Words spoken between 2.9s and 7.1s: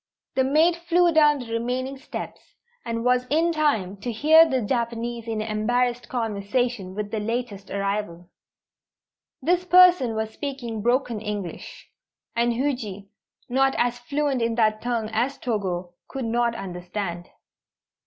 was in time to hear the Japanese in embarrassed conversation